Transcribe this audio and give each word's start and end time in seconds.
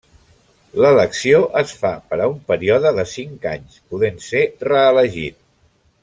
L'elecció 0.83 1.41
es 1.61 1.73
fa 1.83 1.91
per 2.13 2.17
a 2.23 2.31
un 2.33 2.39
període 2.49 2.93
de 3.01 3.05
cinc 3.13 3.45
anys, 3.53 3.75
podent 3.93 4.17
ser 4.31 4.41
reelegit. 4.73 5.39